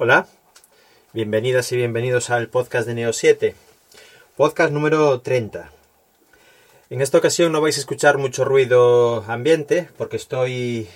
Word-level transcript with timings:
Hola, 0.00 0.28
bienvenidas 1.12 1.72
y 1.72 1.76
bienvenidos 1.76 2.30
al 2.30 2.46
podcast 2.46 2.86
de 2.86 2.94
Neo 2.94 3.12
7, 3.12 3.56
podcast 4.36 4.72
número 4.72 5.20
30. 5.22 5.72
En 6.88 7.02
esta 7.02 7.18
ocasión 7.18 7.50
no 7.50 7.60
vais 7.60 7.76
a 7.76 7.80
escuchar 7.80 8.16
mucho 8.16 8.44
ruido 8.44 9.24
ambiente 9.26 9.88
porque 9.96 10.16
estoy 10.16 10.86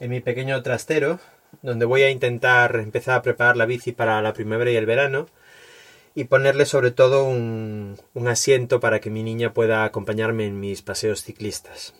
en 0.00 0.10
mi 0.10 0.20
pequeño 0.20 0.62
trastero 0.62 1.20
donde 1.60 1.84
voy 1.84 2.02
a 2.02 2.08
intentar 2.08 2.76
empezar 2.76 3.16
a 3.16 3.20
preparar 3.20 3.58
la 3.58 3.66
bici 3.66 3.92
para 3.92 4.22
la 4.22 4.32
primavera 4.32 4.70
y 4.70 4.76
el 4.76 4.86
verano 4.86 5.28
y 6.14 6.24
ponerle 6.24 6.64
sobre 6.64 6.92
todo 6.92 7.24
un, 7.24 8.00
un 8.14 8.28
asiento 8.28 8.80
para 8.80 9.00
que 9.00 9.10
mi 9.10 9.22
niña 9.22 9.52
pueda 9.52 9.84
acompañarme 9.84 10.46
en 10.46 10.60
mis 10.60 10.80
paseos 10.80 11.22
ciclistas. 11.22 11.92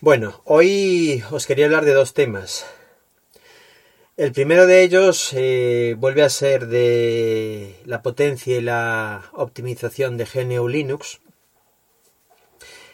Bueno, 0.00 0.40
hoy 0.46 1.22
os 1.30 1.46
quería 1.46 1.66
hablar 1.66 1.84
de 1.84 1.92
dos 1.92 2.14
temas. 2.14 2.64
El 4.18 4.32
primero 4.32 4.66
de 4.66 4.82
ellos 4.82 5.32
eh, 5.32 5.96
vuelve 5.98 6.22
a 6.22 6.28
ser 6.28 6.66
de 6.66 7.80
la 7.86 8.02
potencia 8.02 8.58
y 8.58 8.60
la 8.60 9.30
optimización 9.32 10.18
de 10.18 10.26
GNU 10.26 10.68
Linux. 10.68 11.22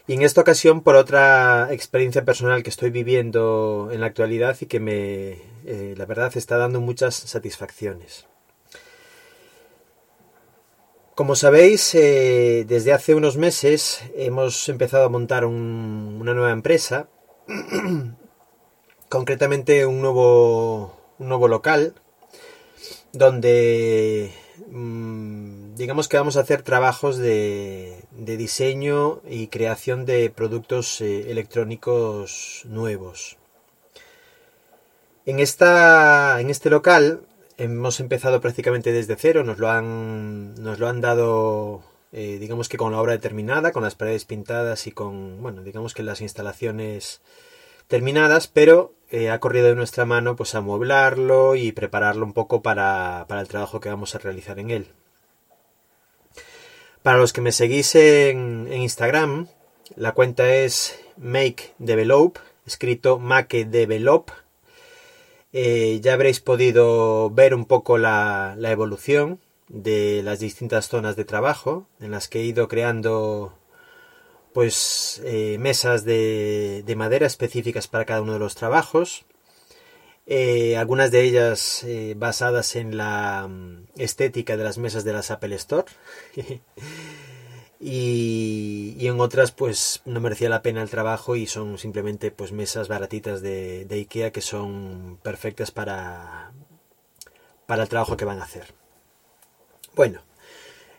Y 0.07 0.15
en 0.15 0.23
esta 0.23 0.43
ocasión 0.43 0.83
por 0.83 0.95
otra 0.95 1.73
experiencia 1.73 2.25
personal 2.25 2.63
que 2.63 2.71
estoy 2.71 2.91
viviendo 2.91 3.89
en 3.93 4.01
la 4.01 4.07
actualidad 4.07 4.57
y 4.61 4.67
que 4.67 4.79
me, 4.79 5.39
eh, 5.67 5.95
la 5.97 6.07
verdad, 6.07 6.31
está 6.37 6.57
dando 6.57 6.81
muchas 6.81 7.17
satisfacciones. 7.17 8.27
Como 11.17 11.35
sabéis, 11.35 11.97
eh, 11.97 12.65
desde 12.69 12.93
hace 12.93 13.17
unos 13.17 13.37
meses 13.37 14.05
hemos 14.15 14.69
empezado 14.69 15.05
a 15.05 15.09
montar 15.09 15.45
una 15.45 16.33
nueva 16.33 16.53
empresa, 16.53 17.09
concretamente 19.09 19.85
un 19.85 20.01
nuevo 20.01 20.98
un 21.19 21.29
nuevo 21.29 21.49
local 21.49 21.95
donde 23.13 24.33
mm, 24.69 25.75
digamos 25.75 26.09
que 26.09 26.17
vamos 26.17 26.37
a 26.37 26.41
hacer 26.41 26.63
trabajos 26.63 27.19
de, 27.19 28.05
diseño 28.13 29.21
y 29.29 29.49
creación 29.49 30.05
de 30.05 30.31
productos 30.31 31.01
eh, 31.01 31.31
electrónicos 31.31 32.63
nuevos. 32.67 33.37
En, 35.27 35.41
esta, 35.41 36.41
en 36.41 36.51
este 36.51 36.71
local 36.71 37.23
hemos 37.57 38.01
empezado 38.01 38.41
prácticamente 38.41 38.93
desde 38.93 39.17
cero, 39.17 39.45
nos 39.45 39.59
lo 39.59 39.71
han, 39.71 40.55
nos 40.55 40.79
lo 40.79 40.89
han 40.89 41.01
dado 41.01 41.83
eh, 42.13 42.39
digamos 42.41 42.69
que 42.69 42.79
con 42.79 42.93
la 42.93 43.01
obra 43.01 43.13
determinada, 43.13 43.73
con 43.73 43.83
las 43.83 43.95
paredes 43.95 44.25
pintadas 44.25 44.87
y 44.87 44.93
con, 44.93 45.43
bueno, 45.43 45.63
digamos 45.63 45.93
que 45.93 46.03
las 46.03 46.21
instalaciones 46.21 47.21
terminadas, 47.87 48.49
pero 48.49 48.95
eh, 49.11 49.31
ha 49.31 49.41
corrido 49.41 49.69
de 49.69 49.75
nuestra 49.75 50.05
mano 50.05 50.37
pues 50.37 50.55
amueblarlo 50.55 51.55
y 51.55 51.73
prepararlo 51.73 52.27
un 52.27 52.33
poco 52.33 52.63
para, 52.63 53.25
para, 53.29 53.41
el 53.41 53.49
trabajo 53.49 53.81
que 53.81 53.89
vamos 53.89 54.15
a 54.15 54.19
realizar 54.19 54.59
en 54.59 54.71
él. 54.71 54.89
Para 57.03 57.19
los 57.19 57.33
que 57.33 57.41
me 57.41 57.53
seguís 57.53 57.95
en, 57.95 58.71
Instagram, 58.73 59.47
la 59.97 60.13
cuenta 60.13 60.55
es 60.55 61.01
Make 61.17 61.73
Develop, 61.79 62.37
escrito 62.67 63.19
Make 63.19 63.65
Develop. 63.65 64.31
Eh, 65.53 66.01
ya 66.03 66.13
habréis 66.13 66.41
podido 66.41 67.31
ver 67.31 67.55
un 67.55 67.65
poco 67.65 67.97
la, 67.97 68.55
la 68.59 68.71
evolución 68.71 69.41
de 69.69 70.23
las 70.23 70.41
distintas 70.41 70.89
zonas 70.89 71.17
de 71.17 71.25
trabajo 71.25 71.87
en 72.01 72.11
las 72.11 72.29
que 72.29 72.41
he 72.41 72.45
ido 72.45 72.69
creando 72.69 73.58
pues 74.53 75.21
eh, 75.25 75.57
mesas 75.59 76.05
de, 76.05 76.95
madera 76.97 77.27
específicas 77.27 77.89
para 77.89 78.05
cada 78.05 78.23
uno 78.23 78.35
de 78.35 78.39
los 78.39 78.55
trabajos. 78.55 79.25
Eh, 80.27 80.77
algunas 80.77 81.11
de 81.11 81.23
ellas 81.23 81.85
eh, 81.85 82.15
basadas 82.17 82.77
en 82.77 82.97
la 82.97 83.49
mm, 83.49 83.87
estética 83.97 84.57
de 84.57 84.65
las 84.65 84.79
mesas 84.79 85.05
de 85.05 85.13
las 85.13 85.31
Apple 85.31 85.55
Store. 85.57 85.87
y, 87.81 89.07
en 89.07 89.21
otras 89.21 89.53
pues 89.53 90.03
no 90.05 90.21
merecía 90.21 90.51
la 90.51 90.63
pena 90.63 90.83
el 90.83 90.91
trabajo 90.91 91.37
y 91.37 91.47
son 91.47 91.79
simplemente 91.79 92.31
pues 92.31 92.53
mesas 92.53 92.89
baratitas 92.89 93.41
de, 93.41 93.85
de 93.87 93.95
Ikea 93.97 94.33
que 94.33 94.43
son 94.43 95.19
perfectas 95.23 95.71
para, 95.71 96.53
para 97.67 97.85
el 97.85 97.89
trabajo 97.89 98.17
que 98.17 98.25
van 98.25 98.41
a 98.41 98.45
hacer. 98.45 98.75
Bueno, 99.95 100.21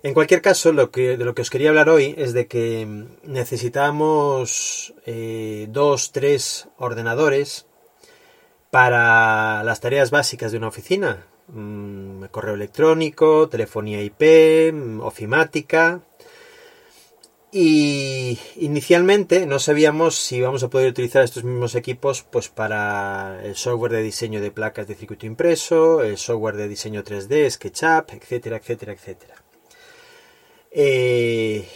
en 0.02 0.14
cualquier 0.14 0.42
caso, 0.42 0.72
de 0.72 1.18
lo 1.18 1.36
que 1.36 1.42
os 1.42 1.50
quería 1.50 1.70
hablar 1.70 1.90
hoy 1.90 2.16
es 2.18 2.34
de 2.34 2.48
que 2.48 2.88
necesitamos 3.24 4.94
eh, 5.06 5.68
dos, 5.70 6.12
tres 6.12 6.68
ordenadores 6.78 7.66
para 8.72 9.64
las 9.64 9.82
tareas 9.82 10.12
básicas 10.12 10.52
de 10.52 10.58
una 10.58 10.68
oficina. 10.68 11.26
Mm, 11.48 12.26
correo 12.26 12.54
electrónico, 12.54 13.50
telefonía 13.50 14.02
IP, 14.02 14.72
mm, 14.72 15.02
ofimática. 15.02 16.02
Y 17.52 18.38
inicialmente 18.58 19.48
no 19.48 19.58
sabíamos 19.58 20.16
si 20.16 20.38
íbamos 20.38 20.62
a 20.64 20.70
poder 20.70 20.92
utilizar 20.92 21.24
estos 21.24 21.44
mismos 21.44 21.74
equipos 21.74 22.22
pues 22.22 22.48
para 22.48 23.44
el 23.44 23.56
software 23.56 23.94
de 23.94 24.04
diseño 24.04 24.40
de 24.40 24.52
placas 24.52 24.88
de 24.88 24.94
circuito 24.94 25.26
impreso, 25.26 26.04
el 26.04 26.18
software 26.18 26.58
de 26.58 26.68
diseño 26.68 27.04
3D, 27.04 27.50
SketchUp, 27.50 28.14
etcétera, 28.14 28.58
etcétera, 28.58 28.94
etcétera. 28.94 29.39
Eh, 30.72 31.68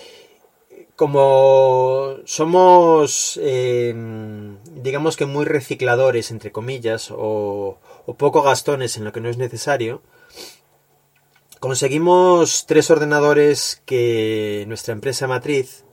como 0.95 2.17
somos, 2.25 3.39
em, 3.41 4.57
digamos 4.75 5.17
que 5.17 5.25
muy 5.25 5.45
recicladores, 5.45 6.31
entre 6.31 6.51
comillas, 6.51 7.09
o, 7.11 7.77
poco 8.17 8.41
gastones 8.43 8.97
en 8.97 9.05
lo 9.05 9.11
que 9.11 9.21
no 9.21 9.29
es 9.29 9.37
necesario, 9.37 10.01
conseguimos 11.59 12.65
tres 12.67 12.91
ordenadores 12.91 13.81
que 13.85 14.65
nuestra 14.67 14.93
empresa 14.93 15.27
matriz 15.27 15.85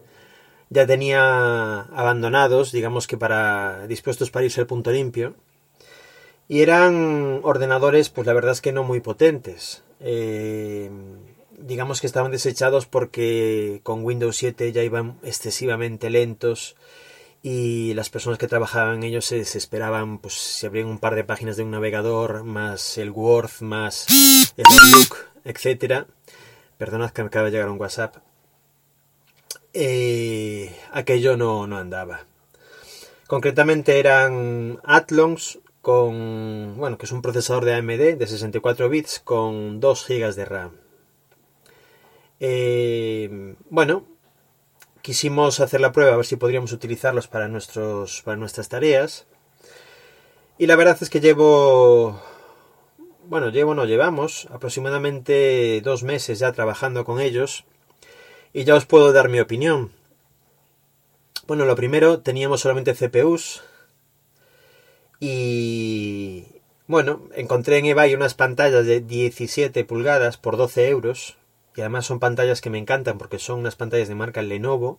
ya 0.68 0.86
tenía 0.86 1.80
abandonados, 1.80 2.72
digamos 2.72 3.06
que 3.06 3.16
para 3.16 3.86
dispuestos 3.86 4.30
para 4.30 4.44
irse 4.44 4.60
al 4.60 4.66
punto 4.66 4.90
limpio. 4.92 5.34
Y 6.48 6.62
eran 6.62 7.40
ordenadores, 7.44 8.10
pues 8.10 8.26
la 8.26 8.32
verdad 8.32 8.52
es 8.52 8.60
que 8.60 8.72
no 8.72 8.84
muy 8.84 9.00
potentes. 9.00 9.82
Eh, 10.00 10.90
digamos 11.60 12.00
que 12.00 12.06
estaban 12.06 12.30
desechados 12.30 12.86
porque 12.86 13.80
con 13.82 14.04
Windows 14.04 14.36
7 14.36 14.72
ya 14.72 14.82
iban 14.82 15.18
excesivamente 15.22 16.10
lentos 16.10 16.76
y 17.42 17.94
las 17.94 18.10
personas 18.10 18.38
que 18.38 18.48
trabajaban 18.48 18.96
en 18.96 19.04
ellos 19.04 19.24
se 19.24 19.36
desesperaban, 19.36 20.18
pues 20.18 20.34
si 20.34 20.66
abrían 20.66 20.88
un 20.88 20.98
par 20.98 21.14
de 21.14 21.24
páginas 21.24 21.56
de 21.56 21.62
un 21.62 21.70
navegador, 21.70 22.44
más 22.44 22.98
el 22.98 23.10
Word, 23.10 23.50
más 23.60 24.06
el 24.56 24.64
Outlook, 24.66 25.16
etcétera. 25.44 26.06
Perdonad 26.76 27.10
que 27.10 27.22
me 27.22 27.28
acaba 27.28 27.46
de 27.46 27.52
llegar 27.52 27.70
un 27.70 27.80
WhatsApp. 27.80 28.16
Eh, 29.72 30.76
aquello 30.92 31.36
no, 31.36 31.66
no 31.66 31.78
andaba. 31.78 32.26
Concretamente 33.26 34.00
eran 34.00 34.80
Atlons 34.84 35.60
con, 35.80 36.76
bueno, 36.76 36.98
que 36.98 37.06
es 37.06 37.12
un 37.12 37.22
procesador 37.22 37.64
de 37.64 37.74
AMD 37.74 38.18
de 38.18 38.26
64 38.26 38.88
bits 38.88 39.20
con 39.20 39.80
2 39.80 40.06
GB 40.08 40.34
de 40.34 40.44
RAM. 40.44 40.79
Eh, 42.40 43.54
bueno, 43.68 44.06
quisimos 45.02 45.60
hacer 45.60 45.80
la 45.80 45.92
prueba 45.92 46.14
a 46.14 46.16
ver 46.16 46.26
si 46.26 46.36
podríamos 46.36 46.72
utilizarlos 46.72 47.28
para, 47.28 47.48
nuestros, 47.48 48.22
para 48.22 48.38
nuestras 48.38 48.68
tareas. 48.68 49.26
Y 50.58 50.66
la 50.66 50.76
verdad 50.76 50.98
es 51.00 51.10
que 51.10 51.20
llevo, 51.20 52.20
bueno, 53.26 53.50
llevo, 53.50 53.74
no 53.74 53.84
llevamos 53.84 54.48
aproximadamente 54.50 55.80
dos 55.82 56.02
meses 56.02 56.38
ya 56.38 56.52
trabajando 56.52 57.04
con 57.04 57.20
ellos. 57.20 57.64
Y 58.52 58.64
ya 58.64 58.74
os 58.74 58.86
puedo 58.86 59.12
dar 59.12 59.28
mi 59.28 59.40
opinión. 59.40 59.92
Bueno, 61.46 61.64
lo 61.66 61.76
primero, 61.76 62.20
teníamos 62.20 62.60
solamente 62.60 62.94
CPUs. 62.94 63.62
Y 65.20 66.46
bueno, 66.86 67.28
encontré 67.34 67.78
en 67.78 67.86
eBay 67.86 68.14
unas 68.14 68.34
pantallas 68.34 68.86
de 68.86 69.00
17 69.00 69.84
pulgadas 69.84 70.38
por 70.38 70.56
12 70.56 70.88
euros 70.88 71.36
además 71.80 72.06
son 72.06 72.20
pantallas 72.20 72.60
que 72.60 72.70
me 72.70 72.78
encantan 72.78 73.18
porque 73.18 73.38
son 73.38 73.60
unas 73.60 73.76
pantallas 73.76 74.08
de 74.08 74.14
marca 74.14 74.42
Lenovo 74.42 74.98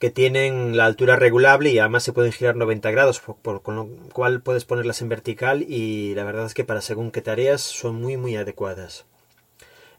que 0.00 0.10
tienen 0.10 0.78
la 0.78 0.86
altura 0.86 1.16
regulable 1.16 1.70
y 1.70 1.78
además 1.78 2.02
se 2.02 2.14
pueden 2.14 2.32
girar 2.32 2.56
90 2.56 2.90
grados, 2.90 3.20
por, 3.20 3.60
con 3.60 3.76
lo 3.76 3.86
cual 4.14 4.40
puedes 4.40 4.64
ponerlas 4.64 5.02
en 5.02 5.10
vertical 5.10 5.62
y 5.62 6.14
la 6.14 6.24
verdad 6.24 6.46
es 6.46 6.54
que 6.54 6.64
para 6.64 6.80
según 6.80 7.10
qué 7.10 7.20
tareas 7.20 7.60
son 7.60 8.00
muy 8.00 8.16
muy 8.16 8.34
adecuadas. 8.34 9.04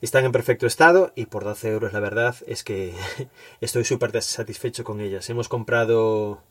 Están 0.01 0.25
en 0.25 0.31
perfecto 0.31 0.65
estado 0.65 1.13
y 1.15 1.27
por 1.27 1.43
12 1.43 1.69
euros 1.69 1.93
la 1.93 1.99
verdad 1.99 2.35
es 2.47 2.63
que 2.63 2.95
estoy 3.61 3.85
súper 3.85 4.19
satisfecho 4.23 4.83
con 4.83 5.01
ellas. 5.01 5.29
Hemos 5.29 5.47
comprado 5.47 6.41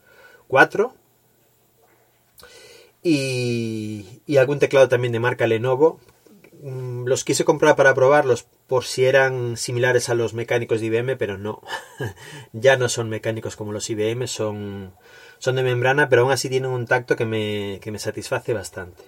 cuatro 0.46 0.94
y, 3.02 4.22
y 4.26 4.36
algún 4.36 4.60
teclado 4.60 4.88
también 4.88 5.12
de 5.12 5.18
marca 5.18 5.48
Lenovo 5.48 5.98
los 6.62 7.24
quise 7.24 7.44
comprar 7.44 7.76
para 7.76 7.94
probarlos 7.94 8.46
por 8.66 8.84
si 8.84 9.04
eran 9.04 9.56
similares 9.56 10.08
a 10.08 10.14
los 10.14 10.34
mecánicos 10.34 10.80
de 10.80 10.86
IBM, 10.86 11.16
pero 11.16 11.38
no. 11.38 11.62
ya 12.52 12.76
no 12.76 12.88
son 12.88 13.08
mecánicos 13.08 13.56
como 13.56 13.72
los 13.72 13.88
IBM, 13.88 14.26
son, 14.26 14.92
son 15.38 15.56
de 15.56 15.62
membrana, 15.62 16.08
pero 16.08 16.22
aún 16.22 16.32
así 16.32 16.48
tienen 16.48 16.70
un 16.70 16.86
tacto 16.86 17.16
que 17.16 17.24
me, 17.24 17.78
que 17.82 17.90
me 17.90 17.98
satisface 17.98 18.52
bastante. 18.52 19.02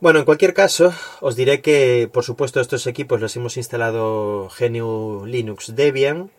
Bueno, 0.00 0.18
en 0.18 0.24
cualquier 0.24 0.52
caso, 0.52 0.92
os 1.20 1.36
diré 1.36 1.62
que, 1.62 2.10
por 2.12 2.24
supuesto, 2.24 2.60
estos 2.60 2.86
equipos 2.86 3.20
los 3.20 3.36
hemos 3.36 3.56
instalado 3.56 4.50
GNU 4.58 5.24
Linux 5.26 5.74
Debian 5.76 6.30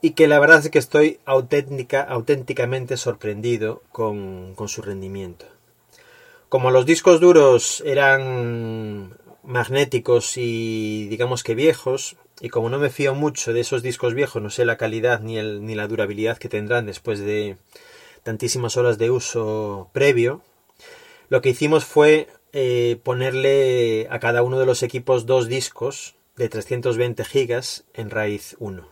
y 0.00 0.10
que 0.10 0.28
la 0.28 0.38
verdad 0.38 0.58
es 0.58 0.70
que 0.70 0.78
estoy 0.78 1.20
auténtica, 1.24 2.02
auténticamente 2.02 2.96
sorprendido 2.96 3.82
con, 3.90 4.54
con 4.54 4.68
su 4.68 4.82
rendimiento. 4.82 5.46
Como 6.48 6.70
los 6.70 6.86
discos 6.86 7.20
duros 7.20 7.82
eran 7.84 9.18
magnéticos 9.42 10.38
y 10.38 11.06
digamos 11.08 11.42
que 11.42 11.54
viejos, 11.54 12.16
y 12.40 12.48
como 12.48 12.70
no 12.70 12.78
me 12.78 12.88
fío 12.88 13.14
mucho 13.14 13.52
de 13.52 13.60
esos 13.60 13.82
discos 13.82 14.14
viejos, 14.14 14.40
no 14.40 14.48
sé 14.48 14.64
la 14.64 14.78
calidad 14.78 15.20
ni, 15.20 15.36
el, 15.36 15.62
ni 15.66 15.74
la 15.74 15.88
durabilidad 15.88 16.38
que 16.38 16.48
tendrán 16.48 16.86
después 16.86 17.18
de 17.18 17.58
tantísimas 18.22 18.78
horas 18.78 18.96
de 18.96 19.10
uso 19.10 19.90
previo, 19.92 20.40
lo 21.28 21.42
que 21.42 21.50
hicimos 21.50 21.84
fue 21.84 22.28
eh, 22.54 22.98
ponerle 23.02 24.06
a 24.10 24.18
cada 24.18 24.42
uno 24.42 24.58
de 24.58 24.64
los 24.64 24.82
equipos 24.82 25.26
dos 25.26 25.48
discos 25.48 26.14
de 26.36 26.48
320 26.48 27.24
gigas 27.24 27.84
en 27.92 28.08
raíz 28.08 28.56
1 28.58 28.88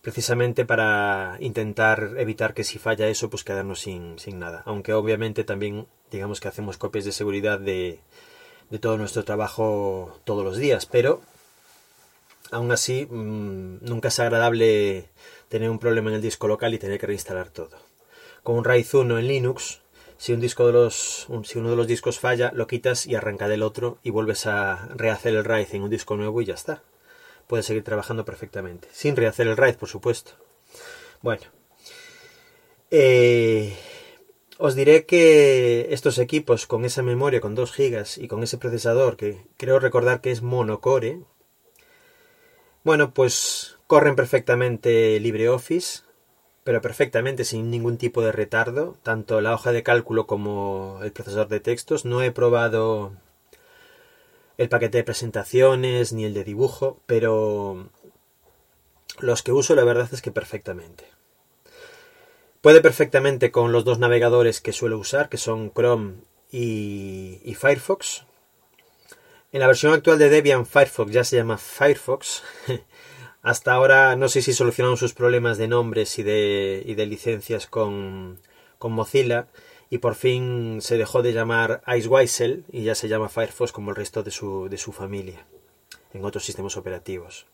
precisamente 0.00 0.64
para 0.64 1.36
intentar 1.40 2.14
evitar 2.16 2.54
que 2.54 2.64
si 2.64 2.78
falla 2.78 3.08
eso, 3.08 3.28
pues 3.28 3.44
quedarnos 3.44 3.80
sin, 3.80 4.18
sin 4.18 4.38
nada. 4.38 4.62
Aunque 4.64 4.94
obviamente 4.94 5.44
también 5.44 5.86
digamos 6.10 6.40
que 6.40 6.48
hacemos 6.48 6.76
copias 6.76 7.04
de 7.04 7.12
seguridad 7.12 7.58
de, 7.58 8.00
de 8.70 8.78
todo 8.78 8.98
nuestro 8.98 9.24
trabajo 9.24 10.18
todos 10.24 10.44
los 10.44 10.56
días, 10.56 10.86
pero 10.86 11.20
aún 12.50 12.72
así 12.72 13.06
mm, 13.06 13.84
nunca 13.84 14.08
es 14.08 14.18
agradable 14.18 15.08
tener 15.48 15.70
un 15.70 15.78
problema 15.78 16.10
en 16.10 16.16
el 16.16 16.22
disco 16.22 16.48
local 16.48 16.74
y 16.74 16.78
tener 16.78 16.98
que 16.98 17.06
reinstalar 17.06 17.50
todo. 17.50 17.76
Con 18.42 18.56
un 18.56 18.64
RAID 18.64 18.86
1 18.94 19.18
en 19.18 19.28
Linux, 19.28 19.80
si 20.16 20.32
un 20.32 20.40
disco 20.40 20.66
de 20.66 20.72
los 20.72 21.28
si 21.44 21.58
uno 21.58 21.70
de 21.70 21.76
los 21.76 21.86
discos 21.86 22.18
falla, 22.18 22.52
lo 22.54 22.66
quitas 22.66 23.06
y 23.06 23.14
arranca 23.14 23.48
del 23.48 23.62
otro 23.62 23.98
y 24.02 24.10
vuelves 24.10 24.46
a 24.46 24.88
rehacer 24.94 25.34
el 25.34 25.44
RAID 25.44 25.74
en 25.74 25.82
un 25.82 25.90
disco 25.90 26.16
nuevo 26.16 26.40
y 26.42 26.46
ya 26.46 26.54
está 26.54 26.82
puede 27.50 27.64
seguir 27.64 27.82
trabajando 27.82 28.24
perfectamente. 28.24 28.86
Sin 28.92 29.16
rehacer 29.16 29.48
el 29.48 29.56
RAID, 29.56 29.74
por 29.74 29.88
supuesto. 29.88 30.30
Bueno. 31.20 31.42
Eh, 32.92 33.76
os 34.62 34.74
diré 34.74 35.06
que 35.06 35.88
estos 35.90 36.18
equipos 36.18 36.66
con 36.66 36.84
esa 36.84 37.02
memoria 37.02 37.40
con 37.40 37.54
2 37.54 37.72
GB 37.74 38.06
y 38.18 38.28
con 38.28 38.42
ese 38.42 38.58
procesador 38.58 39.16
que 39.16 39.46
creo 39.56 39.78
recordar 39.80 40.20
que 40.20 40.30
es 40.30 40.42
monocore, 40.42 41.20
bueno, 42.84 43.14
pues 43.14 43.78
corren 43.86 44.16
perfectamente 44.16 45.18
LibreOffice, 45.18 46.02
pero 46.62 46.82
perfectamente 46.82 47.44
sin 47.44 47.70
ningún 47.70 47.96
tipo 47.96 48.20
de 48.20 48.32
retardo, 48.32 48.98
tanto 49.02 49.40
la 49.40 49.54
hoja 49.54 49.72
de 49.72 49.82
cálculo 49.82 50.26
como 50.26 51.00
el 51.02 51.12
procesador 51.12 51.48
de 51.48 51.60
textos. 51.60 52.04
No 52.04 52.22
he 52.22 52.30
probado 52.30 53.12
el 54.58 54.68
paquete 54.68 54.98
de 54.98 55.04
presentaciones 55.04 56.12
ni 56.12 56.24
el 56.26 56.34
de 56.34 56.44
dibujo, 56.44 57.00
pero 57.06 57.88
los 59.20 59.42
que 59.42 59.52
uso 59.52 59.74
la 59.74 59.84
verdad 59.84 60.10
es 60.12 60.20
que 60.20 60.32
perfectamente. 60.32 61.06
Puede 62.60 62.82
perfectamente 62.82 63.50
con 63.50 63.72
los 63.72 63.84
dos 63.84 63.98
navegadores 63.98 64.60
que 64.60 64.72
suelo 64.72 64.98
usar, 64.98 65.28
que 65.30 65.38
son 65.38 65.72
Chrome 65.72 66.16
y, 66.50 67.56
Firefox. 67.58 68.26
En 69.52 69.60
la 69.60 69.66
versión 69.66 69.94
actual 69.94 70.18
de 70.18 70.28
Debian, 70.28 70.66
Firefox 70.66 71.10
ya 71.10 71.24
se 71.24 71.36
llama 71.36 71.56
Firefox. 71.56 72.42
Hasta 73.42 73.72
ahora 73.72 74.14
no 74.16 74.28
sé 74.28 74.42
si 74.42 74.52
solucionaron 74.52 74.98
sus 74.98 75.14
problemas 75.14 75.56
de 75.56 75.68
nombres 75.68 76.18
y 76.18 76.22
de, 76.22 76.82
y 76.84 76.94
de 76.94 77.06
licencias 77.06 77.66
con, 77.66 78.38
con 78.76 78.92
Mozilla 78.92 79.48
y 79.88 79.98
por 79.98 80.14
fin 80.14 80.80
se 80.82 80.98
dejó 80.98 81.22
de 81.22 81.32
llamar 81.32 81.82
Iceweasel 81.86 82.64
y 82.70 82.84
ya 82.84 82.94
se 82.94 83.08
llama 83.08 83.30
Firefox 83.30 83.72
como 83.72 83.90
el 83.90 83.96
resto 83.96 84.22
de 84.22 84.30
su, 84.30 84.68
de 84.68 84.76
su 84.76 84.92
familia 84.92 85.46
en 86.12 86.24
otros 86.24 86.44
sistemas 86.44 86.76
operativos. 86.76 87.46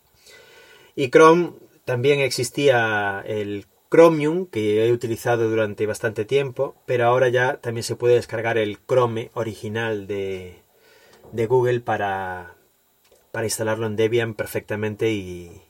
Y 0.95 1.09
Chrome 1.09 1.53
también 1.85 2.19
existía 2.19 3.23
el 3.25 3.65
Chromium 3.89 4.45
que 4.47 4.85
he 4.85 4.91
utilizado 4.91 5.49
durante 5.49 5.85
bastante 5.85 6.25
tiempo, 6.25 6.75
pero 6.85 7.05
ahora 7.05 7.29
ya 7.29 7.57
también 7.57 7.83
se 7.83 7.95
puede 7.95 8.15
descargar 8.15 8.57
el 8.57 8.79
Chrome 8.85 9.31
original 9.33 10.07
de, 10.07 10.61
Google 11.31 11.79
para, 11.79 12.55
para 13.31 13.45
instalarlo 13.45 13.87
en 13.87 13.95
Debian 13.95 14.33
perfectamente 14.33 15.11
y, 15.11 15.61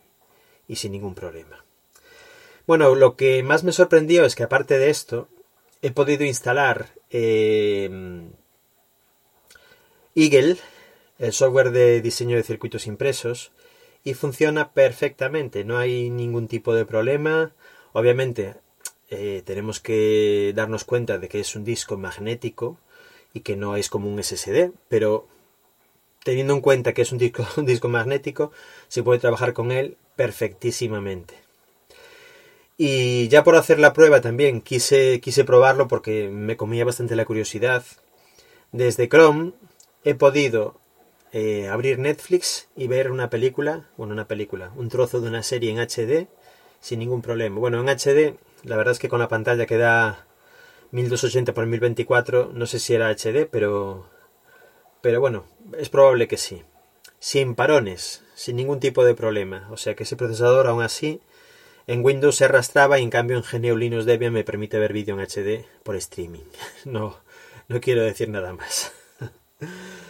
y 0.68 0.76
sin 0.78 0.92
ningún 0.94 1.16
problema. 1.16 1.64
Bueno, 2.66 2.96
lo 2.96 3.16
que 3.16 3.44
más 3.44 3.64
me 3.64 3.72
sorprendió 3.72 4.26
es 4.26 4.36
que 4.36 4.44
aparte 4.44 4.78
de 4.78 4.90
esto, 4.90 5.30
he 5.82 5.92
podido 5.92 6.26
instalar 6.26 6.88
eh, 7.10 8.30
Eagle, 10.16 10.58
el 11.20 11.34
software 11.34 11.72
de 11.72 12.02
diseño 12.02 12.36
de 12.36 12.44
circuitos 12.44 12.88
impresos, 12.88 13.52
y 14.04 14.14
funciona 14.14 14.72
perfectamente, 14.72 15.64
no 15.64 15.78
hay 15.78 16.10
ningún 16.10 16.48
tipo 16.48 16.74
de 16.74 16.86
problema. 16.86 17.54
Obviamente 17.94 18.56
eh, 19.10 19.42
tenemos 19.46 19.80
que 19.80 20.54
darnos 20.56 20.84
cuenta 20.84 21.18
de 21.18 21.30
que 21.30 21.40
es 21.40 21.56
un 21.56 21.64
disco 21.64 21.98
magnético 21.98 22.78
y 23.34 23.42
que 23.42 23.56
no 23.56 23.76
es 23.76 23.90
como 23.90 24.10
un 24.10 24.22
SSD, 24.22 24.72
pero 24.90 25.28
teniendo 26.24 26.54
en 26.54 26.62
cuenta 26.62 26.94
que 26.94 27.04
es 27.04 27.12
un 27.12 27.18
disco, 27.18 27.48
un 27.58 27.66
disco 27.66 27.88
magnético, 27.88 28.52
se 28.88 29.04
puede 29.04 29.20
trabajar 29.20 29.54
con 29.54 29.72
él 29.72 29.98
perfectísimamente. 30.16 31.36
Y 32.78 33.28
ya 33.30 33.44
por 33.44 33.56
hacer 33.56 33.80
la 33.80 33.94
prueba 33.94 34.22
también 34.22 34.62
quise, 34.62 35.20
quise 35.20 35.44
probarlo 35.44 35.88
porque 35.88 36.30
me 36.30 36.58
comía 36.58 36.86
bastante 36.86 37.16
la 37.16 37.26
curiosidad. 37.26 37.84
Desde 38.72 39.10
Chrome 39.10 39.54
he 40.04 40.14
podido 40.14 40.80
eh, 41.32 41.70
abrir 41.70 41.98
Netflix 41.98 42.68
y 42.76 42.88
ver 42.88 43.10
una 43.10 43.30
película, 43.30 43.90
bueno, 43.98 44.14
una 44.14 44.28
película, 44.28 44.72
un 44.76 44.90
trozo 44.90 45.22
de 45.22 45.30
una 45.30 45.44
serie 45.44 45.72
en 45.72 45.80
HD 45.80 46.28
sin 46.80 47.00
ningún 47.00 47.22
problema. 47.22 47.60
Bueno, 47.60 47.82
en 47.82 47.88
HD, 47.88 48.38
la 48.64 48.78
verdad 48.78 48.94
es 48.94 49.00
que 49.00 49.10
con 49.10 49.20
la 49.20 49.28
pantalla 49.28 49.66
que 49.66 49.78
da 49.78 50.26
1280 50.92 51.52
x 51.52 51.68
1024, 51.68 52.52
no 52.54 52.66
sé 52.66 52.80
si 52.80 52.94
era 52.94 53.10
HD, 53.10 53.48
pero, 53.50 54.10
pero 55.02 55.20
bueno, 55.20 55.46
es 55.78 55.90
probable 55.90 56.28
que 56.28 56.38
sí. 56.38 56.64
Sin 57.20 57.56
parones, 57.56 58.24
sin 58.36 58.56
ningún 58.56 58.80
tipo 58.80 59.04
de 59.04 59.16
problema. 59.16 59.68
O 59.72 59.78
sea 59.78 59.96
que 59.96 60.04
ese 60.04 60.16
procesador 60.16 60.68
aún 60.68 60.84
así 60.84 61.22
en 61.88 62.04
Windows 62.04 62.36
se 62.36 62.46
arrastraba 62.46 63.00
y 63.00 63.04
en 63.04 63.10
cambio 63.10 63.38
en 63.38 63.44
GNU 63.44 63.78
Linux 63.78 64.06
Debian 64.06 64.34
me 64.34 64.44
permite 64.44 64.78
ver 64.78 64.94
vídeo 64.94 65.16
en 65.16 65.26
HD 65.26 65.66
por 65.84 65.96
streaming. 65.96 66.44
No, 66.86 67.18
no 67.68 67.82
quiero 67.82 68.04
decir 68.04 68.30
nada 68.30 68.54
más. 68.54 68.92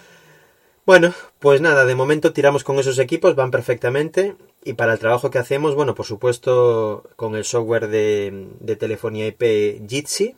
Bueno, 0.88 1.13
pues 1.39 1.60
nada, 1.62 1.86
de 1.86 1.96
momento 1.96 2.32
tiramos 2.32 2.63
con 2.63 2.79
esos 2.79 2.98
equipos, 2.98 3.36
van 3.36 3.51
perfectamente. 3.51 4.36
Y 4.63 4.74
para 4.74 4.94
el 4.94 5.00
trabajo 5.00 5.29
que 5.29 5.38
hacemos, 5.38 5.75
bueno, 5.75 5.94
por 5.94 6.06
supuesto, 6.06 7.03
con 7.15 7.36
el 7.36 7.44
software 7.44 7.89
de, 7.89 8.77
telefonía 8.79 9.27
IP 9.27 9.88
Jitsi, 9.88 10.36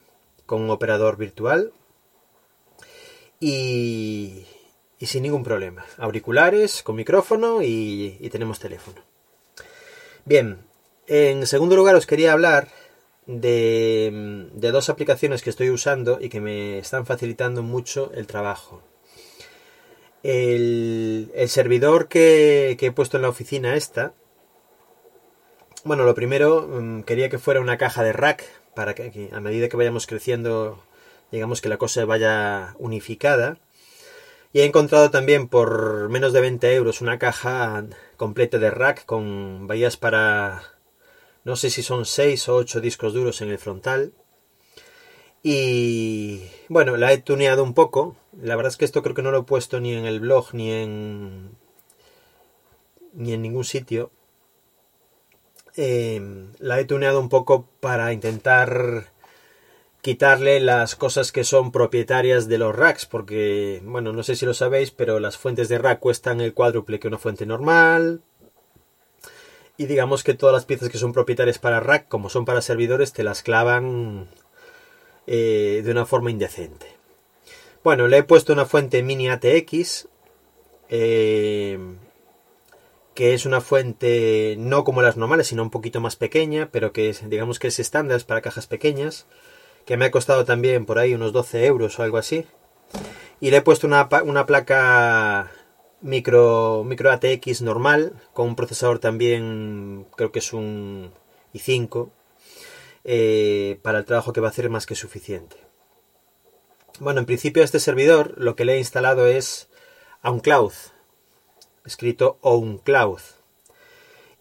con 0.47 0.61
un 0.63 0.71
operador 0.71 1.17
virtual. 1.17 1.71
Y, 3.39 4.45
sin 4.99 5.21
ningún 5.23 5.43
problema. 5.43 5.85
Auriculares, 5.97 6.83
con 6.83 6.95
micrófono 6.97 7.61
y 7.61 8.27
tenemos 8.31 8.59
teléfono. 8.59 9.01
Bien, 10.25 10.57
en 11.05 11.45
segundo 11.45 11.75
lugar, 11.75 11.95
os 11.95 12.07
quería 12.07 12.33
hablar 12.33 12.69
de, 13.27 14.49
dos 14.55 14.89
aplicaciones 14.89 15.43
que 15.43 15.51
estoy 15.51 15.69
usando 15.69 16.17
y 16.19 16.29
que 16.29 16.41
me 16.41 16.79
están 16.79 17.05
facilitando 17.05 17.61
mucho 17.61 18.11
el 18.15 18.25
trabajo. 18.25 18.81
El, 20.23 21.31
servidor 21.47 22.07
que, 22.07 22.77
he 22.79 22.91
puesto 22.91 23.17
en 23.17 23.23
la 23.23 23.29
oficina 23.29 23.75
esta, 23.75 24.13
bueno, 25.83 26.03
lo 26.03 26.13
primero 26.15 26.67
mm, 26.67 27.03
quería 27.03 27.29
que 27.29 27.39
fuera 27.39 27.61
una 27.61 27.77
caja 27.77 28.03
de 28.03 28.13
rack 28.13 28.43
para 28.75 28.95
que, 28.95 29.29
a 29.31 29.39
medida 29.39 29.69
que 29.69 29.77
vayamos 29.77 30.07
creciendo, 30.07 30.83
digamos 31.31 31.61
que 31.61 31.69
la 31.69 31.77
cosa 31.77 32.05
vaya 32.05 32.75
unificada. 32.79 33.57
Y 34.51 34.61
he 34.61 34.65
encontrado 34.65 35.11
también 35.11 35.47
por 35.47 36.09
menos 36.09 36.33
de 36.33 36.41
20 36.41 36.73
euros 36.73 37.01
una 37.01 37.19
caja 37.19 37.85
completa 38.17 38.57
de 38.57 38.71
rack 38.71 39.05
con 39.05 39.67
bahías 39.67 39.95
para 39.95 40.63
no 41.43 41.55
sé 41.55 41.69
si 41.69 41.83
son 41.83 42.05
6 42.05 42.49
o 42.49 42.55
8 42.57 42.81
discos 42.81 43.13
duros 43.13 43.41
en 43.41 43.49
el 43.49 43.57
frontal. 43.57 44.13
Y 45.43 46.41
bueno, 46.67 46.97
la 46.97 47.13
he 47.13 47.17
tuneado 47.19 47.63
un 47.63 47.73
poco. 47.73 48.15
La 48.41 48.55
verdad 48.55 48.71
es 48.71 48.77
que 48.77 48.85
esto 48.85 49.01
creo 49.01 49.15
que 49.15 49.21
no 49.21 49.31
lo 49.31 49.39
he 49.39 49.43
puesto 49.43 49.79
ni 49.79 49.93
en 49.93 50.05
el 50.05 50.19
blog 50.19 50.53
ni 50.53 50.71
en 50.71 51.51
ni 53.13 53.33
en 53.33 53.41
ningún 53.41 53.63
sitio. 53.63 54.11
Em, 55.75 56.51
la 56.59 56.79
he 56.79 56.85
tuneado 56.85 57.19
un 57.19 57.29
poco 57.29 57.67
para 57.79 58.11
intentar 58.13 59.11
quitarle 60.01 60.59
las 60.59 60.95
cosas 60.95 61.31
que 61.31 61.43
son 61.43 61.71
propietarias 61.71 62.47
de 62.47 62.57
los 62.57 62.75
racks, 62.75 63.05
porque, 63.05 63.81
bueno, 63.83 64.13
no 64.13 64.23
sé 64.23 64.35
si 64.35 64.45
lo 64.45 64.53
sabéis, 64.53 64.91
pero 64.91 65.19
las 65.19 65.37
fuentes 65.37 65.69
de 65.69 65.77
rack 65.77 65.99
cuestan 65.99 66.41
el 66.41 66.53
cuádruple 66.53 66.99
que 66.99 67.07
una 67.07 67.17
fuente 67.17 67.45
normal, 67.45 68.21
y 69.77 69.85
digamos 69.85 70.23
que 70.23 70.33
todas 70.33 70.53
las 70.53 70.65
piezas 70.65 70.89
que 70.89 70.97
son 70.97 71.13
propietarias 71.13 71.59
para 71.59 71.79
rack, 71.79 72.07
como 72.07 72.29
son 72.29 72.45
para 72.45 72.61
servidores, 72.61 73.13
te 73.13 73.23
las 73.23 73.43
clavan 73.43 74.27
eh, 75.31 75.83
de 75.85 75.91
una 75.91 76.07
forma 76.07 76.31
indecente. 76.31 76.87
Bueno, 77.83 78.07
le 78.07 78.17
he 78.17 78.23
puesto 78.23 78.51
una 78.51 78.65
fuente 78.65 79.03
mini 79.03 79.29
ATX, 79.29 80.07
eh, 80.89 81.77
que 83.13 83.35
es 83.35 83.45
una 83.45 83.61
fuente 83.61 84.55
no 84.57 84.83
como 84.83 85.03
las 85.03 85.17
normales, 85.17 85.45
sino 85.45 85.61
un 85.61 85.69
poquito 85.69 86.01
más 86.01 86.15
pequeña, 86.15 86.69
pero 86.71 86.93
que 86.93 87.15
digamos 87.27 87.59
que 87.59 87.67
es 87.67 87.77
estándar 87.79 88.19
para 88.25 88.41
cajas 88.41 88.65
pequeñas, 88.65 89.27
que 89.85 89.97
me 89.97 90.05
ha 90.05 90.11
costado 90.11 90.45
también 90.45 90.87
por 90.87 90.97
ahí 90.97 91.13
unos 91.13 91.31
12 91.31 91.63
euros 91.67 91.99
o 91.99 92.03
algo 92.03 92.17
así. 92.17 92.47
Y 93.39 93.51
le 93.51 93.57
he 93.57 93.61
puesto 93.61 93.85
una, 93.85 94.09
una 94.23 94.47
placa 94.47 95.51
micro, 96.01 96.83
micro 96.83 97.11
ATX 97.11 97.61
normal, 97.61 98.13
con 98.33 98.47
un 98.47 98.55
procesador 98.55 98.97
también, 98.97 100.07
creo 100.15 100.31
que 100.31 100.39
es 100.39 100.53
un 100.53 101.11
i5, 101.53 102.09
eh, 103.03 103.79
para 103.81 103.99
el 103.99 104.05
trabajo 104.05 104.33
que 104.33 104.41
va 104.41 104.47
a 104.47 104.51
hacer 104.51 104.69
más 104.69 104.85
que 104.85 104.95
suficiente. 104.95 105.55
Bueno, 106.99 107.21
en 107.21 107.25
principio 107.25 107.61
a 107.61 107.65
este 107.65 107.79
servidor 107.79 108.33
lo 108.37 108.55
que 108.55 108.65
le 108.65 108.73
he 108.73 108.77
instalado 108.77 109.27
es 109.27 109.69
OnCloud, 110.21 110.73
escrito 111.85 112.37
OnCloud. 112.41 113.21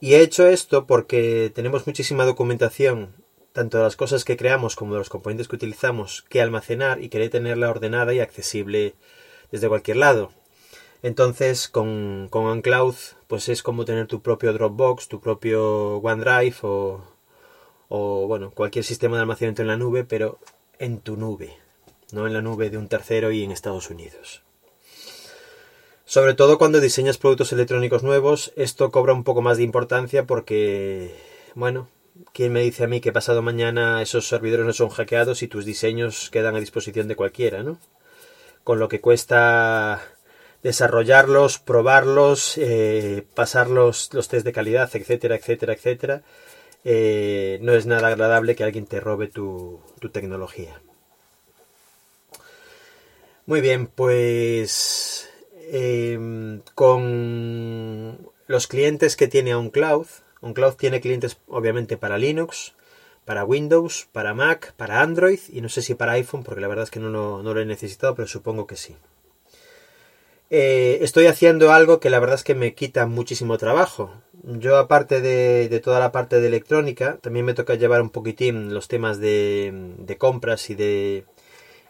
Y 0.00 0.14
he 0.14 0.20
hecho 0.22 0.46
esto 0.48 0.86
porque 0.86 1.52
tenemos 1.54 1.86
muchísima 1.86 2.24
documentación, 2.24 3.14
tanto 3.52 3.78
de 3.78 3.84
las 3.84 3.96
cosas 3.96 4.24
que 4.24 4.36
creamos 4.36 4.76
como 4.76 4.94
de 4.94 4.98
los 4.98 5.08
componentes 5.08 5.48
que 5.48 5.56
utilizamos, 5.56 6.22
que 6.28 6.40
almacenar 6.40 7.02
y 7.02 7.08
querer 7.08 7.30
tenerla 7.30 7.70
ordenada 7.70 8.12
y 8.12 8.20
accesible 8.20 8.94
desde 9.52 9.68
cualquier 9.68 9.98
lado. 9.98 10.32
Entonces, 11.02 11.68
con, 11.68 12.28
con 12.28 12.46
OnCloud, 12.46 12.94
pues 13.28 13.48
es 13.48 13.62
como 13.62 13.84
tener 13.84 14.08
tu 14.08 14.20
propio 14.20 14.52
Dropbox, 14.52 15.06
tu 15.08 15.20
propio 15.20 15.98
OneDrive 15.98 16.56
o, 16.62 17.04
o, 17.88 18.26
bueno, 18.26 18.50
cualquier 18.50 18.84
sistema 18.84 19.16
de 19.16 19.22
almacenamiento 19.22 19.62
en 19.62 19.68
la 19.68 19.76
nube, 19.76 20.04
pero 20.04 20.38
en 20.78 21.00
tu 21.00 21.16
nube, 21.16 21.56
no 22.12 22.26
en 22.26 22.32
la 22.32 22.42
nube 22.42 22.70
de 22.70 22.78
un 22.78 22.88
tercero 22.88 23.32
y 23.32 23.42
en 23.42 23.50
Estados 23.50 23.90
Unidos. 23.90 24.42
Sobre 26.04 26.32
todo 26.32 26.56
cuando 26.56 26.80
diseñas 26.80 27.18
productos 27.18 27.52
electrónicos 27.52 28.02
nuevos, 28.02 28.52
esto 28.56 28.90
cobra 28.90 29.12
un 29.12 29.24
poco 29.24 29.42
más 29.42 29.58
de 29.58 29.64
importancia 29.64 30.24
porque, 30.24 31.14
bueno, 31.54 31.88
¿quién 32.32 32.52
me 32.52 32.62
dice 32.62 32.84
a 32.84 32.86
mí 32.86 33.02
que 33.02 33.12
pasado 33.12 33.42
mañana 33.42 34.00
esos 34.00 34.26
servidores 34.26 34.64
no 34.64 34.72
son 34.72 34.88
hackeados 34.88 35.42
y 35.42 35.48
tus 35.48 35.66
diseños 35.66 36.30
quedan 36.30 36.56
a 36.56 36.60
disposición 36.60 37.08
de 37.08 37.16
cualquiera, 37.16 37.62
¿no? 37.62 37.78
Con 38.64 38.78
lo 38.78 38.88
que 38.88 39.02
cuesta 39.02 40.00
desarrollarlos, 40.62 41.58
probarlos, 41.58 42.56
eh, 42.56 43.24
pasar 43.34 43.68
los, 43.68 44.08
test 44.08 44.44
de 44.44 44.52
calidad, 44.52 44.90
etcétera, 44.94 45.36
etcétera, 45.36 45.74
etcétera, 45.74 46.22
eh, 46.90 47.58
no 47.60 47.74
es 47.74 47.84
nada 47.84 48.08
agradable 48.08 48.56
que 48.56 48.64
alguien 48.64 48.86
te 48.86 48.98
robe 48.98 49.28
tu, 49.28 49.78
tecnología. 50.10 50.80
Muy 53.44 53.60
bien, 53.60 53.88
pues 53.88 55.28
em, 55.70 56.62
con 56.74 58.30
los 58.46 58.66
clientes 58.68 59.16
que 59.16 59.28
tiene 59.28 59.54
OnCloud, 59.54 60.06
OnCloud 60.40 60.76
tiene 60.76 61.02
clientes 61.02 61.36
obviamente 61.46 61.98
para 61.98 62.16
Linux, 62.16 62.72
para 63.26 63.44
Windows, 63.44 64.08
para 64.10 64.32
Mac, 64.32 64.72
para 64.78 65.02
Android 65.02 65.40
y 65.50 65.60
no 65.60 65.68
sé 65.68 65.82
si 65.82 65.94
para 65.94 66.12
iPhone, 66.12 66.42
porque 66.42 66.62
la 66.62 66.68
verdad 66.68 66.84
es 66.84 66.90
que 66.90 67.00
no, 67.00 67.10
no 67.42 67.54
lo 67.54 67.60
he 67.60 67.66
necesitado, 67.66 68.14
pero 68.14 68.26
supongo 68.26 68.66
que 68.66 68.76
sí. 68.76 68.96
Eh, 70.50 71.00
estoy 71.02 71.26
haciendo 71.26 71.72
algo 71.72 72.00
que 72.00 72.08
la 72.08 72.20
verdad 72.20 72.36
es 72.36 72.44
que 72.44 72.54
me 72.54 72.74
quita 72.74 73.06
muchísimo 73.06 73.58
trabajo. 73.58 74.10
Yo 74.42 74.78
aparte 74.78 75.20
de, 75.20 75.80
toda 75.80 76.00
la 76.00 76.12
parte 76.12 76.40
de 76.40 76.46
electrónica, 76.48 77.18
también 77.20 77.44
me 77.44 77.54
toca 77.54 77.74
llevar 77.74 78.00
un 78.00 78.10
poquitín 78.10 78.72
los 78.72 78.88
temas 78.88 79.18
de, 79.20 80.16
compras 80.18 80.70
y 80.70 80.74
de, 80.74 81.24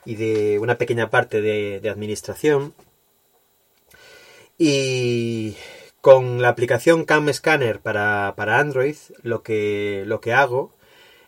y 0.04 0.16
de 0.16 0.58
una 0.58 0.76
pequeña 0.78 1.10
parte 1.10 1.40
de, 1.40 1.88
administración. 1.88 2.74
Y 4.58 5.56
con 6.00 6.42
la 6.42 6.48
aplicación 6.48 7.04
Cam 7.04 7.32
Scanner 7.32 7.80
para, 7.80 8.34
para 8.36 8.58
Android, 8.58 8.96
lo 9.22 9.42
que, 9.42 10.02
lo 10.06 10.20
que 10.20 10.32
hago 10.32 10.74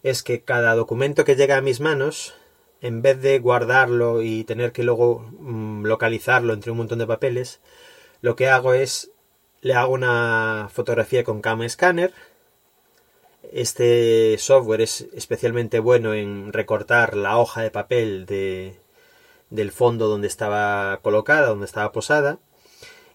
es 0.03 0.23
que 0.23 0.43
cada 0.43 0.75
documento 0.75 1.25
que 1.25 1.37
llega 1.37 1.57
a 1.57 1.61
mis 1.61 1.81
manos 1.81 2.35
en 2.81 3.03
vez 3.03 3.21
de 3.21 3.39
guardarlo 3.39 4.23
y 4.23 4.45
tener 4.45 4.73
que 4.73 4.85
luego 4.85 5.21
mm, 5.39 5.85
localizarlo 5.85 6.53
entre 6.53 6.71
un 6.71 6.79
montón 6.79 6.99
de 6.99 7.07
papeles, 7.07 7.61
lo 8.23 8.37
que 8.37 8.49
hago 8.49 8.75
es 8.75 9.11
le 9.61 9.75
hago 9.75 9.93
una 9.93 10.69
fotografía 10.73 11.25
con 11.25 11.43
Cam 11.43 11.69
Scanner. 11.69 12.13
Este 13.53 14.37
software 14.39 14.81
es 14.81 15.07
especialmente 15.15 15.81
bueno 15.81 16.15
en 16.15 16.53
recortar 16.53 17.17
la 17.17 17.39
hoja 17.39 17.63
de 17.63 17.71
papel 17.71 18.27
de, 18.27 18.77
del 19.51 19.73
fondo 19.73 20.09
donde 20.09 20.29
estaba 20.29 21.01
colocada, 21.03 21.49
donde 21.49 21.67
estaba 21.67 21.93
posada, 21.93 22.39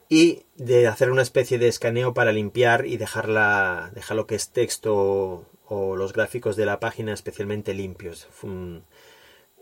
y 0.10 0.43
de 0.55 0.88
hacer 0.88 1.10
una 1.10 1.22
especie 1.22 1.57
de 1.57 1.67
escaneo 1.67 2.13
para 2.13 2.31
limpiar 2.31 2.86
y 2.86 2.98
dejarla, 2.98 3.91
dejar 3.95 4.17
lo 4.17 4.27
que 4.27 4.36
es 4.36 4.50
texto 4.51 5.45
o 5.67 5.95
los 5.95 6.13
gráficos 6.13 6.55
de 6.55 6.65
la 6.65 6.79
página 6.79 7.13
especialmente 7.13 7.74
limpios. 7.74 8.27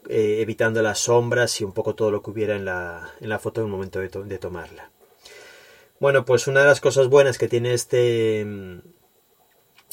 Eh, 0.10 0.41
evitando 0.41 0.81
las 0.81 1.00
sombras 1.00 1.62
y 1.62 1.63
un 1.63 1.72
poco 1.72 1.95
todo 1.95 2.12
lo 2.12 2.22
que 2.22 2.31
hubiera 2.31 2.57
en 2.57 2.65
la, 2.65 3.13
en 3.22 3.29
la 3.29 3.39
foto 3.39 3.62
en 3.62 3.67
el 3.67 3.72
momento 3.72 4.00
de, 4.00 4.38
tomarla. 4.38 4.91
Bueno, 6.00 6.25
pues 6.25 6.48
una 6.48 6.60
de 6.60 6.67
las 6.67 6.81
cosas 6.81 7.07
buenas 7.07 7.38
que 7.38 7.48
tiene 7.48 7.74
este, 7.74 8.45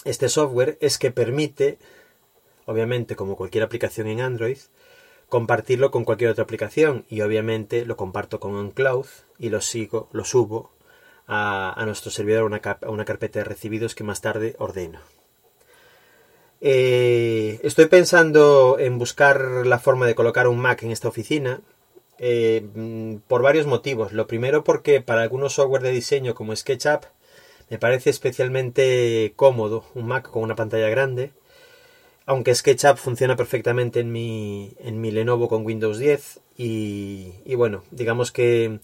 este 0.04 0.28
software 0.28 0.78
es 0.80 0.98
que 0.98 1.12
permite, 1.12 1.78
obviamente 2.66 3.14
como 3.14 3.36
cualquier 3.36 3.62
aplicación 3.62 4.08
en 4.08 4.20
Android, 4.20 4.58
compartirlo 5.28 5.92
con 5.92 6.04
cualquier 6.04 6.30
otra 6.30 6.42
aplicación 6.42 7.04
y 7.08 7.20
obviamente 7.20 7.86
lo 7.86 7.96
comparto 7.96 8.40
con 8.40 8.56
OnCloud 8.56 9.06
y 9.38 9.50
lo 9.50 9.60
sigo, 9.60 10.08
lo 10.10 10.24
subo 10.24 10.72
a, 11.28 11.72
a 11.80 11.86
nuestro 11.86 12.10
servidor 12.10 12.42
una, 12.42 12.60
a 12.64 12.90
una 12.90 13.04
carpeta 13.04 13.38
de 13.38 13.44
recibidos 13.44 13.94
que 13.94 14.02
más 14.02 14.20
tarde 14.20 14.56
ordeno. 14.58 14.98
Eh, 16.60 17.58
estoy 17.62 17.86
pensando 17.86 18.76
en 18.78 18.98
buscar 18.98 19.66
la 19.66 19.78
forma 19.78 20.06
de 20.06 20.14
colocar 20.14 20.46
un 20.46 20.58
Mac 20.58 20.82
en 20.82 20.90
esta 20.90 21.08
oficina 21.08 21.62
eh, 22.18 22.62
por 23.26 23.42
varios 23.42 23.66
motivos. 23.66 24.12
Lo 24.12 24.26
primero 24.26 24.62
porque 24.62 25.00
para 25.00 25.22
algunos 25.22 25.54
software 25.54 25.82
de 25.82 25.92
diseño 25.92 26.34
como 26.34 26.54
SketchUp 26.54 27.04
me 27.70 27.78
parece 27.78 28.10
especialmente 28.10 29.32
cómodo 29.36 29.84
un 29.94 30.06
Mac 30.06 30.30
con 30.30 30.42
una 30.42 30.56
pantalla 30.56 30.88
grande. 30.90 31.32
Aunque 32.26 32.54
SketchUp 32.54 32.96
funciona 32.96 33.36
perfectamente 33.36 34.00
en 34.00 34.12
mi, 34.12 34.74
en 34.80 35.00
mi 35.00 35.10
Lenovo 35.10 35.48
con 35.48 35.64
Windows 35.64 35.98
10 35.98 36.40
y, 36.58 37.32
y 37.44 37.54
bueno, 37.54 37.84
digamos 37.90 38.32
que 38.32 38.80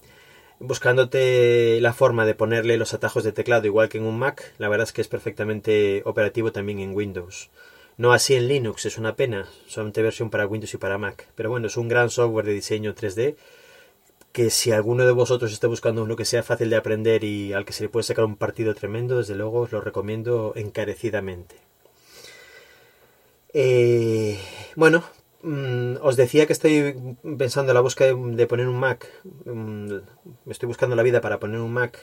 buscándote 0.59 1.81
la 1.81 1.93
forma 1.93 2.25
de 2.27 2.35
ponerle 2.35 2.77
los 2.77 2.95
atajos 2.95 3.25
de 3.25 3.33
teclado 3.33 3.67
igual 3.67 3.89
que 3.89 3.99
en 3.99 4.05
un 4.05 4.19
Mac, 4.19 4.55
la 4.59 4.69
verdad 4.69 4.87
es 4.87 4.93
que 4.93 5.03
es 5.03 5.09
perfectamente 5.09 6.03
operativo 6.05 6.53
también 6.53 6.81
en 6.81 6.95
Windows. 6.95 7.51
No 7.99 8.13
así 8.13 8.35
en 8.35 8.49
Linux, 8.49 8.85
es 8.85 8.99
una 8.99 9.17
pena, 9.17 9.49
solamente 9.67 10.03
versión 10.03 10.29
para 10.29 10.47
Windows 10.47 10.75
y 10.75 10.77
para 10.77 10.99
Mac. 10.99 11.29
Pero 11.35 11.51
bueno, 11.51 11.67
es 11.67 11.77
un 11.77 11.89
gran 11.89 12.11
software 12.11 12.45
de 12.45 12.53
diseño 12.53 12.95
3D 12.95 13.37
que 14.33 14.51
si 14.51 14.71
alguno 14.71 15.07
de 15.07 15.13
vosotros 15.13 15.51
está 15.51 15.67
buscando 15.67 16.03
uno 16.03 16.15
que 16.15 16.27
sea 16.27 16.43
fácil 16.43 16.69
de 16.69 16.77
aprender 16.77 17.25
y 17.25 17.55
al 17.55 17.65
que 17.65 17.73
se 17.73 17.85
le 17.85 17.89
puede 17.89 18.05
sacar 18.05 18.27
un 18.27 18.37
partido 18.37 18.75
tremendo, 18.75 19.17
desde 19.17 19.35
luego 19.35 19.61
os 19.61 19.73
lo 19.73 19.81
recomiendo 19.81 20.53
encarecidamente. 20.57 21.57
Eh, 23.55 24.39
bueno, 24.75 25.05
os 26.03 26.17
decía 26.17 26.47
que 26.47 26.53
estoy 26.53 27.17
pensando 27.39 27.71
en 27.71 27.75
la 27.75 27.81
búsqueda 27.81 28.15
de, 28.15 28.47
poner 28.47 28.69
un 28.69 28.81
Mac. 28.81 29.09
Mm, 29.45 29.99
estoy 30.51 30.67
buscando 30.67 30.97
la 30.97 31.03
vida 31.03 31.21
para 31.21 31.39
poner 31.39 31.61
un 31.61 31.73
Mac. 31.73 31.99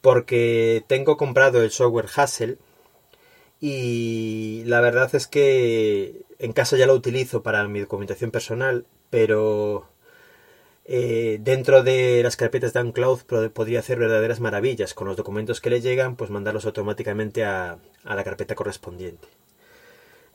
Porque 0.00 0.84
tengo 0.86 1.16
comprado 1.16 1.62
el 1.62 1.70
software 1.70 2.08
Hassel. 2.14 2.58
Y 3.60 4.62
la 4.66 4.80
verdad 4.80 5.14
es 5.14 5.26
que 5.26 6.22
en 6.38 6.52
casa 6.52 6.76
ya 6.76 6.86
lo 6.86 6.94
utilizo 6.94 7.42
para 7.42 7.66
mi 7.66 7.80
documentación 7.80 8.30
personal. 8.30 8.86
Pero 9.10 9.88
eh, 10.84 11.38
dentro 11.40 11.82
de 11.82 12.22
las 12.22 12.36
carpetas 12.36 12.72
de 12.72 12.80
OnCloud 12.80 13.22
podría 13.52 13.80
hacer 13.80 13.98
verdaderas 13.98 14.40
maravillas. 14.40 14.94
Con 14.94 15.08
los 15.08 15.16
documentos 15.16 15.60
que 15.60 15.70
le 15.70 15.80
llegan, 15.80 16.16
pues 16.16 16.30
mandarlos 16.30 16.66
automáticamente 16.66 17.44
a 17.44 17.78
la 18.04 18.24
carpeta 18.24 18.54
correspondiente 18.54 19.26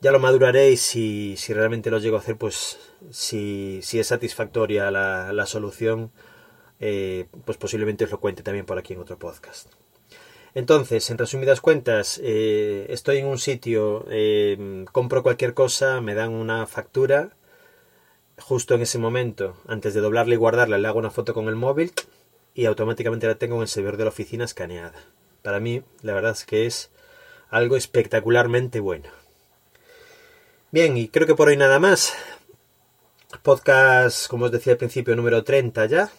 ya 0.01 0.11
lo 0.11 0.19
maduraré 0.19 0.71
y 0.71 0.77
si, 0.77 1.35
si 1.37 1.53
realmente 1.53 1.91
lo 1.91 1.99
llego 1.99 2.17
a 2.17 2.19
hacer, 2.19 2.37
pues 2.37 2.79
si, 3.09 3.79
si 3.83 3.99
es 3.99 4.07
satisfactoria 4.07 4.91
la, 4.91 5.33
la 5.33 5.45
solución, 5.45 6.11
eh, 6.79 7.27
pues 7.45 7.57
posiblemente 7.57 8.05
os 8.05 8.11
lo 8.11 8.19
cuente 8.19 8.43
también 8.43 8.65
por 8.65 8.77
aquí 8.77 8.93
en 8.93 8.99
otro 8.99 9.17
podcast. 9.19 9.69
Entonces, 10.55 11.09
en 11.09 11.17
resumidas 11.17 11.61
cuentas, 11.61 12.19
eh, 12.23 12.87
estoy 12.89 13.17
en 13.17 13.27
un 13.27 13.37
sitio, 13.37 14.05
eh, 14.09 14.85
compro 14.91 15.21
cualquier 15.21 15.53
cosa, 15.53 16.01
me 16.01 16.15
dan 16.15 16.31
una 16.31 16.65
factura, 16.65 17.35
justo 18.39 18.73
en 18.73 18.81
ese 18.81 18.97
momento, 18.97 19.57
antes 19.67 19.93
de 19.93 20.01
doblarla 20.01 20.33
y 20.33 20.37
guardarla, 20.37 20.77
le 20.77 20.87
hago 20.87 20.99
una 20.99 21.11
foto 21.11 21.33
con 21.33 21.47
el 21.49 21.55
móvil 21.55 21.91
y 22.55 22.65
automáticamente 22.65 23.27
la 23.27 23.35
tengo 23.35 23.57
en 23.57 23.61
el 23.63 23.67
servidor 23.67 23.97
de 23.97 24.05
la 24.05 24.09
oficina 24.09 24.45
escaneada. 24.45 24.93
Para 25.43 25.59
mí, 25.59 25.83
la 26.01 26.13
verdad 26.13 26.31
es 26.31 26.45
que 26.45 26.65
es 26.65 26.89
algo 27.49 27.75
espectacularmente 27.75 28.79
bueno. 28.79 29.09
Bien, 30.71 30.95
y 30.97 31.07
creo 31.07 31.25
que 31.25 31.33
por 31.33 31.47
hoy 31.47 31.57
nada 31.57 31.79
más. 31.79 32.13
Podcast, 33.41 34.27
como 34.27 34.45
os 34.45 34.51
decía 34.51 34.73
al 34.73 34.77
principio, 34.77 35.15
número 35.15 35.43
30 35.43 35.87
ya. 35.87 36.11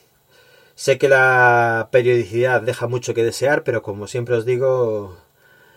Sé 0.75 0.99
que 0.99 1.09
la 1.09 1.89
periodicidad 1.93 2.61
deja 2.61 2.89
mucho 2.89 3.15
que 3.15 3.23
desear, 3.23 3.63
pero 3.63 3.83
como 3.83 4.09
siempre 4.09 4.35
os 4.35 4.45
digo, 4.45 5.17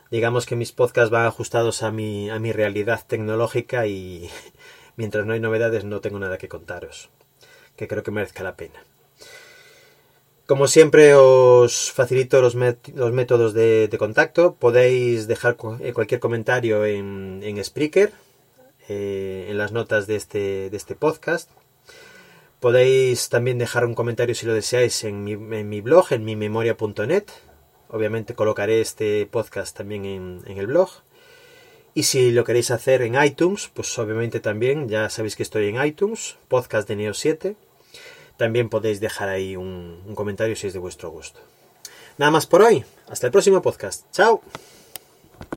digamos 0.10 0.48
que 0.48 0.56
mis 0.56 0.72
podcasts 0.72 1.12
van 1.12 1.28
ajustados 1.28 1.84
a 1.84 1.92
mi, 1.92 2.32
a 2.32 2.40
mi 2.40 2.52
realidad 2.52 3.02
tecnológica 3.06 3.86
y 3.86 4.32
mientras 4.96 5.28
no 5.28 5.34
hay 5.34 5.40
novedades 5.40 5.84
no 5.84 6.02
tengo 6.02 6.18
nada 6.18 6.40
que 6.40 6.50
contaros, 6.50 7.12
que 7.76 7.88
creo 7.88 8.02
que 8.02 8.10
merezca 8.10 8.42
la 8.42 8.56
pena. 8.56 8.84
Como 10.48 10.68
siempre 10.68 11.14
os 11.14 11.92
facilito 11.92 12.42
los, 12.42 12.56
métodos 12.56 13.54
de, 13.54 13.96
contacto. 14.00 14.56
Podéis 14.56 15.28
dejar 15.28 15.58
eh, 15.80 15.94
cualquier 15.94 16.20
comentario 16.20 16.86
en, 16.86 17.42
en 17.44 17.64
Spreaker, 17.64 18.12
eh, 18.90 19.48
en 19.50 19.58
las 19.58 19.72
notas 19.72 20.08
de 20.08 20.16
este, 20.16 20.70
de 20.70 20.78
este 20.78 20.96
podcast. 20.96 21.50
Podéis 22.60 23.28
también 23.28 23.58
dejar 23.58 23.86
un 23.86 23.94
comentario 23.94 24.36
si 24.36 24.46
lo 24.46 24.54
deseáis 24.54 25.04
en 25.04 25.26
mi, 25.26 25.82
blog, 25.82 26.14
en 26.14 26.24
mi 26.24 26.38
memoria.net. 26.38 27.26
Obviamente 27.90 28.36
colocaré 28.36 28.80
este 28.80 29.26
podcast 29.26 29.76
también 29.76 30.06
en, 30.06 30.44
el 30.46 30.68
blog. 30.68 30.90
Y 31.94 32.04
si 32.04 32.32
lo 32.32 32.46
queréis 32.46 32.72
hacer 32.72 33.02
en 33.02 33.22
iTunes, 33.22 33.70
pues 33.74 34.00
obviamente 34.00 34.40
también, 34.40 34.88
ya 34.88 35.10
sabéis 35.10 35.36
que 35.36 35.44
estoy 35.44 35.68
en 35.68 35.86
iTunes, 35.86 36.38
podcast 36.48 36.88
de 36.88 36.96
Neo 36.96 37.14
7. 37.14 37.58
También 38.38 38.70
podéis 38.70 39.02
dejar 39.02 39.28
ahí 39.28 39.58
un, 39.58 40.02
un 40.08 40.16
comentario 40.16 40.56
si 40.56 40.68
es 40.68 40.74
de 40.74 40.80
vuestro 40.80 41.10
gusto. 41.10 41.42
Nada 42.18 42.32
más 42.32 42.48
por 42.48 42.62
hoy. 42.62 42.86
Hasta 43.10 43.28
el 43.28 43.32
próximo 43.32 43.62
podcast. 43.62 44.06
Chao. 44.12 44.42